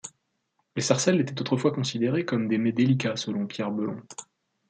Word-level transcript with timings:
Les 0.75 0.81
sarcelles 0.81 1.21
étaient 1.21 1.39
autrefois 1.39 1.71
considérées 1.71 2.25
comme 2.25 2.47
des 2.47 2.57
mets 2.57 2.71
délicats 2.71 3.15
selon 3.17 3.45
Pierre 3.45 3.69
Belon. 3.69 4.01